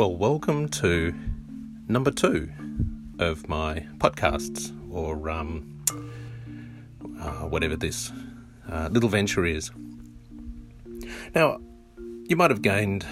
Well, 0.00 0.16
welcome 0.16 0.70
to 0.70 1.14
number 1.86 2.10
two 2.10 2.50
of 3.18 3.50
my 3.50 3.86
podcasts, 3.98 4.74
or 4.90 5.28
um, 5.28 5.84
uh, 7.20 7.46
whatever 7.46 7.76
this 7.76 8.10
uh, 8.66 8.88
little 8.90 9.10
venture 9.10 9.44
is. 9.44 9.70
Now, 11.34 11.58
you 12.24 12.34
might 12.34 12.50
have 12.50 12.62
gained, 12.62 13.04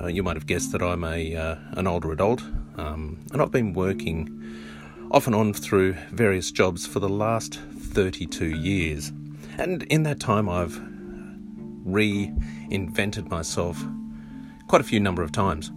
uh, 0.00 0.06
you 0.06 0.22
might 0.22 0.36
have 0.36 0.46
guessed 0.46 0.72
that 0.72 0.80
I'm 0.80 1.04
a 1.04 1.36
uh, 1.36 1.56
an 1.72 1.86
older 1.86 2.10
adult, 2.10 2.40
um, 2.78 3.22
and 3.34 3.42
I've 3.42 3.52
been 3.52 3.74
working 3.74 5.10
off 5.10 5.26
and 5.26 5.36
on 5.36 5.52
through 5.52 5.92
various 6.10 6.50
jobs 6.50 6.86
for 6.86 7.00
the 7.00 7.08
last 7.10 7.56
32 7.56 8.46
years. 8.46 9.12
And 9.58 9.82
in 9.90 10.04
that 10.04 10.20
time, 10.20 10.48
I've 10.48 10.80
reinvented 11.86 13.28
myself 13.28 13.84
quite 14.68 14.80
a 14.80 14.84
few 14.84 15.00
number 15.00 15.22
of 15.22 15.32
times. 15.32 15.70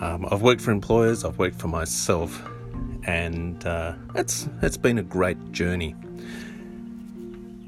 Um, 0.00 0.26
I've 0.30 0.42
worked 0.42 0.60
for 0.60 0.72
employers, 0.72 1.24
I've 1.24 1.38
worked 1.38 1.56
for 1.56 1.68
myself, 1.68 2.42
and 3.04 3.64
uh, 3.66 3.94
it's 4.14 4.48
it's 4.60 4.76
been 4.76 4.98
a 4.98 5.02
great 5.02 5.52
journey. 5.52 5.94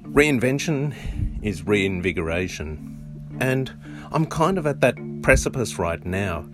Reinvention 0.02 0.94
is 1.42 1.66
reinvigoration, 1.66 3.36
and 3.40 3.72
I'm 4.12 4.26
kind 4.26 4.58
of 4.58 4.66
at 4.66 4.80
that 4.80 4.96
precipice 5.22 5.78
right 5.78 6.04
now 6.04 6.46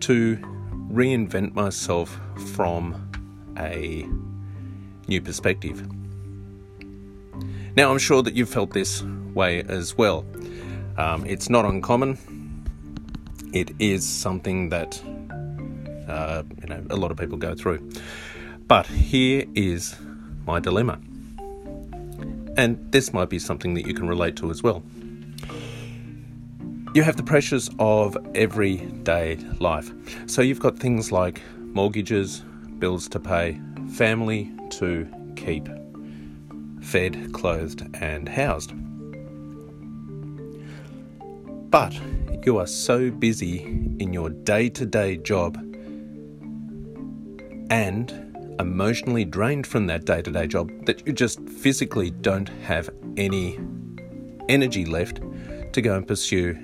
to 0.00 0.36
reinvent 0.90 1.54
myself 1.54 2.20
from 2.54 3.10
a 3.58 4.06
new 5.08 5.20
perspective. 5.20 5.88
Now, 7.76 7.90
I'm 7.90 7.98
sure 7.98 8.22
that 8.22 8.34
you've 8.34 8.48
felt 8.48 8.72
this 8.72 9.02
way 9.34 9.62
as 9.62 9.96
well. 9.98 10.24
Um, 10.96 11.26
it's 11.26 11.50
not 11.50 11.64
uncommon. 11.64 12.18
It 13.54 13.70
is 13.78 14.04
something 14.04 14.70
that 14.70 15.00
uh, 16.08 16.42
you 16.60 16.68
know 16.68 16.84
a 16.90 16.96
lot 16.96 17.12
of 17.12 17.16
people 17.16 17.38
go 17.38 17.54
through. 17.54 17.88
But 18.66 18.86
here 18.86 19.44
is 19.54 19.94
my 20.44 20.58
dilemma, 20.58 20.98
and 22.56 22.84
this 22.90 23.12
might 23.12 23.30
be 23.30 23.38
something 23.38 23.74
that 23.74 23.86
you 23.86 23.94
can 23.94 24.08
relate 24.08 24.34
to 24.36 24.50
as 24.50 24.64
well. 24.64 24.82
You 26.94 27.04
have 27.04 27.16
the 27.16 27.22
pressures 27.22 27.70
of 27.78 28.16
everyday 28.34 29.36
life. 29.60 29.92
So 30.26 30.42
you've 30.42 30.60
got 30.60 30.78
things 30.78 31.12
like 31.12 31.40
mortgages, 31.56 32.42
bills 32.80 33.08
to 33.10 33.20
pay, 33.20 33.60
family 33.92 34.52
to 34.70 35.08
keep, 35.36 35.68
fed, 36.82 37.32
clothed, 37.32 37.88
and 37.94 38.28
housed. 38.28 38.72
But 41.74 41.98
you 42.46 42.58
are 42.58 42.68
so 42.68 43.10
busy 43.10 43.64
in 43.98 44.12
your 44.12 44.30
day 44.30 44.68
to 44.68 44.86
day 44.86 45.16
job 45.16 45.56
and 47.68 48.12
emotionally 48.60 49.24
drained 49.24 49.66
from 49.66 49.88
that 49.88 50.04
day 50.04 50.22
to 50.22 50.30
day 50.30 50.46
job 50.46 50.70
that 50.86 51.04
you 51.04 51.12
just 51.12 51.40
physically 51.48 52.12
don't 52.12 52.48
have 52.62 52.88
any 53.16 53.58
energy 54.48 54.84
left 54.84 55.20
to 55.72 55.82
go 55.82 55.96
and 55.96 56.06
pursue 56.06 56.56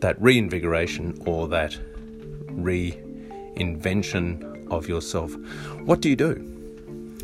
that 0.00 0.20
reinvigoration 0.20 1.18
or 1.24 1.48
that 1.48 1.74
reinvention 2.50 4.70
of 4.70 4.86
yourself. 4.86 5.34
What 5.86 6.02
do 6.02 6.10
you 6.10 6.16
do? 6.16 7.22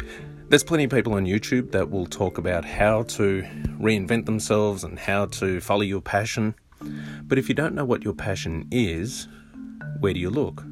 There's 0.49 0.65
plenty 0.65 0.85
of 0.85 0.91
people 0.91 1.13
on 1.13 1.27
YouTube 1.27 1.73
that 1.73 1.91
will 1.91 2.07
talk 2.07 2.39
about 2.39 2.65
how 2.65 3.03
to 3.03 3.43
reinvent 3.79 4.25
themselves 4.25 4.83
and 4.83 4.99
how 4.99 5.27
to 5.27 5.61
follow 5.61 5.83
your 5.83 6.01
passion. 6.01 6.55
But 7.23 7.39
if 7.39 7.49
you 7.49 7.55
don't 7.55 7.75
know 7.75 7.85
what 7.85 8.05
your 8.05 8.15
passion 8.15 8.67
is, 8.71 9.29
where 10.01 10.13
do 10.13 10.21
you 10.21 10.31
look? 10.31 10.65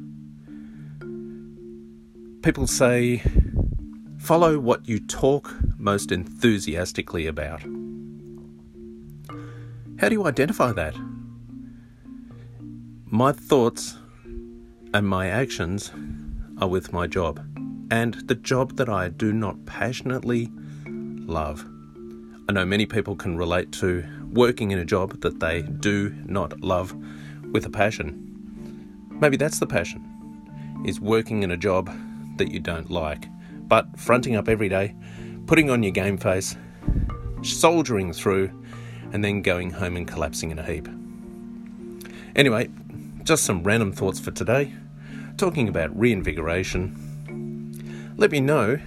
People 2.41 2.67
say, 2.67 3.21
follow 4.17 4.59
what 4.59 4.87
you 4.87 4.99
talk 4.99 5.53
most 5.77 6.11
enthusiastically 6.11 7.27
about. 7.27 7.61
How 9.99 10.07
do 10.07 10.15
you 10.15 10.25
identify 10.25 10.71
that? 10.73 10.95
My 13.05 13.31
thoughts 13.31 13.97
and 14.93 15.07
my 15.07 15.27
actions 15.27 15.91
are 16.59 16.67
with 16.67 16.93
my 16.93 17.07
job 17.07 17.39
and 17.91 18.13
the 18.27 18.35
job 18.35 18.77
that 18.77 18.89
I 18.89 19.09
do 19.09 19.33
not 19.33 19.65
passionately 19.65 20.49
love. 20.85 21.65
I 22.49 22.51
know 22.51 22.65
many 22.65 22.87
people 22.87 23.15
can 23.15 23.37
relate 23.37 23.71
to 23.73 24.03
working 24.33 24.71
in 24.71 24.79
a 24.79 24.83
job 24.83 25.21
that 25.21 25.39
they 25.39 25.61
do 25.61 26.09
not 26.25 26.61
love 26.61 26.95
with 27.51 27.63
a 27.67 27.69
passion. 27.69 29.07
Maybe 29.21 29.37
that's 29.37 29.59
the 29.59 29.67
passion, 29.67 30.81
is 30.83 30.99
working 30.99 31.43
in 31.43 31.51
a 31.51 31.57
job 31.57 31.91
that 32.37 32.49
you 32.49 32.59
don't 32.59 32.89
like, 32.89 33.27
but 33.67 33.85
fronting 33.99 34.35
up 34.35 34.49
every 34.49 34.67
day, 34.67 34.95
putting 35.45 35.69
on 35.69 35.83
your 35.83 35.91
game 35.91 36.17
face, 36.17 36.55
soldiering 37.43 38.13
through, 38.13 38.49
and 39.13 39.23
then 39.23 39.43
going 39.43 39.69
home 39.69 39.95
and 39.95 40.07
collapsing 40.07 40.49
in 40.49 40.57
a 40.57 40.63
heap. 40.63 40.87
Anyway, 42.35 42.67
just 43.25 43.43
some 43.43 43.61
random 43.61 43.91
thoughts 43.91 44.19
for 44.19 44.31
today, 44.31 44.73
talking 45.37 45.69
about 45.69 45.95
reinvigoration 45.95 47.05
let 48.17 48.31
me 48.31 48.41
know 48.41 48.79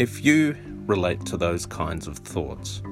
if 0.00 0.24
you 0.24 0.56
relate 0.86 1.24
to 1.26 1.36
those 1.36 1.66
kinds 1.66 2.08
of 2.08 2.16
thoughts. 2.18 2.82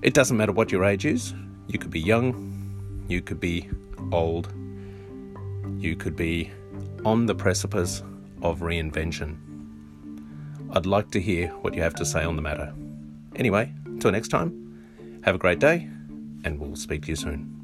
It 0.00 0.14
doesn't 0.14 0.36
matter 0.36 0.52
what 0.52 0.70
your 0.70 0.84
age 0.84 1.04
is, 1.04 1.34
you 1.66 1.78
could 1.78 1.90
be 1.90 2.00
young, 2.00 3.04
you 3.08 3.20
could 3.20 3.40
be 3.40 3.68
old, 4.12 4.52
you 5.76 5.96
could 5.96 6.14
be 6.14 6.52
on 7.04 7.26
the 7.26 7.34
precipice 7.34 8.02
of 8.40 8.60
reinvention. 8.60 9.36
I'd 10.70 10.86
like 10.86 11.10
to 11.10 11.20
hear 11.20 11.48
what 11.62 11.74
you 11.74 11.82
have 11.82 11.94
to 11.96 12.04
say 12.04 12.22
on 12.22 12.36
the 12.36 12.42
matter. 12.42 12.72
Anyway, 13.34 13.72
until 13.86 14.12
next 14.12 14.28
time, 14.28 15.20
have 15.24 15.34
a 15.34 15.38
great 15.38 15.58
day, 15.58 15.88
and 16.44 16.60
we'll 16.60 16.76
speak 16.76 17.02
to 17.02 17.08
you 17.08 17.16
soon. 17.16 17.57